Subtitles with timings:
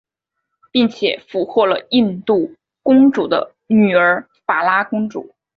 [0.71, 5.35] 并且俘获了印度公王的女儿法拉公主。